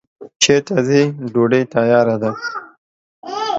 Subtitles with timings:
[0.41, 1.01] چیرته ځی
[1.33, 2.31] ډوډی تیاره ده